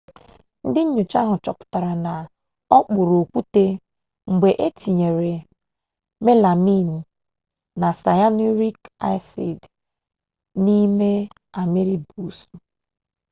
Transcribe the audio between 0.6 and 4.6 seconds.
ndị nnyocha ahụ chọpụtara na ọ kpụrụ okwute mgbe